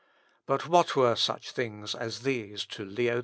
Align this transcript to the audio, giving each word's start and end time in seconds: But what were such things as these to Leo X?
But 0.47 0.67
what 0.67 0.95
were 0.95 1.15
such 1.15 1.51
things 1.51 1.93
as 1.93 2.21
these 2.23 2.65
to 2.65 2.83
Leo 2.83 3.17
X? 3.17 3.19